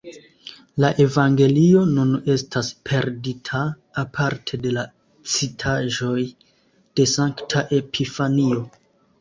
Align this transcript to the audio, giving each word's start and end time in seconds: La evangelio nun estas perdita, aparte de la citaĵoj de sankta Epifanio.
La 0.83 0.89
evangelio 1.03 1.83
nun 1.89 2.13
estas 2.35 2.71
perdita, 2.87 3.61
aparte 4.05 4.61
de 4.65 4.73
la 4.79 4.87
citaĵoj 5.35 6.19
de 7.01 7.07
sankta 7.17 7.65
Epifanio. 7.83 8.69